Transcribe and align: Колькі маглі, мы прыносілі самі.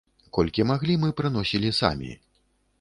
Колькі 0.37 0.65
маглі, 0.71 0.95
мы 1.05 1.09
прыносілі 1.21 1.73
самі. 1.83 2.11